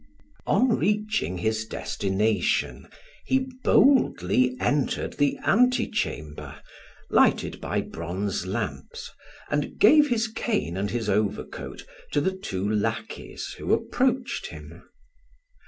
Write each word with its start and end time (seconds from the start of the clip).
On 0.47 0.75
reaching 0.79 1.37
his 1.37 1.65
destination, 1.67 2.87
he 3.23 3.47
boldly 3.63 4.57
entered 4.59 5.13
the 5.13 5.37
antechamber, 5.45 6.59
lighted 7.11 7.61
by 7.61 7.81
bronze 7.81 8.47
lamps, 8.47 9.11
and 9.51 9.77
gave 9.77 10.09
his 10.09 10.27
cane 10.27 10.75
and 10.75 10.89
his 10.89 11.07
overcoat 11.07 11.85
to 12.13 12.19
the 12.19 12.35
two 12.35 12.67
lackeys 12.67 13.53
who 13.59 13.73
approached 13.75 14.47
him. 14.47 14.81